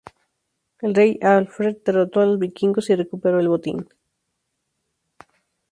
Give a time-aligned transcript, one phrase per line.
[0.79, 3.87] El rey Alfred derrotó a los vikingos y recuperó el botín.